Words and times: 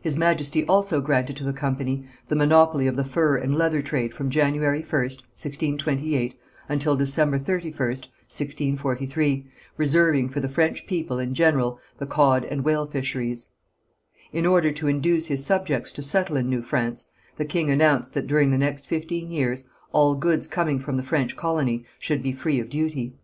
His 0.00 0.16
Majesty 0.16 0.64
also 0.66 1.00
granted 1.00 1.36
to 1.38 1.42
the 1.42 1.52
company 1.52 2.06
the 2.28 2.36
monopoly 2.36 2.86
of 2.86 2.94
the 2.94 3.02
fur 3.02 3.34
and 3.36 3.52
leather 3.58 3.82
trade 3.82 4.14
from 4.14 4.30
January 4.30 4.84
1st, 4.84 5.22
1628, 5.82 6.38
until 6.68 6.94
December 6.94 7.40
31st, 7.40 7.80
1643, 8.78 9.44
reserving 9.76 10.28
for 10.28 10.38
the 10.38 10.48
French 10.48 10.86
people 10.86 11.18
in 11.18 11.34
general 11.34 11.80
the 11.98 12.06
cod 12.06 12.44
and 12.44 12.62
whale 12.62 12.86
fisheries. 12.86 13.46
In 14.32 14.46
order 14.46 14.70
to 14.70 14.86
induce 14.86 15.26
his 15.26 15.44
subjects 15.44 15.90
to 15.90 16.04
settle 16.04 16.36
in 16.36 16.48
New 16.48 16.62
France 16.62 17.06
the 17.36 17.44
king 17.44 17.68
announced 17.68 18.12
that 18.12 18.28
during 18.28 18.52
the 18.52 18.58
next 18.58 18.86
fifteen 18.86 19.28
years 19.32 19.64
all 19.90 20.14
goods 20.14 20.46
coming 20.46 20.78
from 20.78 20.96
the 20.96 21.02
French 21.02 21.34
colony 21.34 21.84
should 21.98 22.22
be 22.22 22.30
free 22.30 22.60
of 22.60 22.70
duty. 22.70 23.16